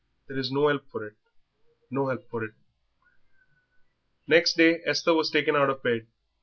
[0.27, 1.13] There's no help for it,
[1.91, 2.55] no help for it."
[4.25, 6.07] Next day Esther was taken out of bed.